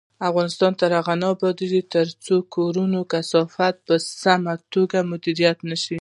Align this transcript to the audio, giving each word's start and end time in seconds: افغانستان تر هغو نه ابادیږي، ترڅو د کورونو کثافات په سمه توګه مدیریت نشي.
افغانستان 0.29 0.71
تر 0.81 0.91
هغو 0.97 1.15
نه 1.21 1.27
ابادیږي، 1.35 1.81
ترڅو 1.93 2.35
د 2.43 2.47
کورونو 2.55 2.99
کثافات 3.13 3.75
په 3.87 3.95
سمه 4.21 4.53
توګه 4.73 4.97
مدیریت 5.11 5.57
نشي. 5.69 5.89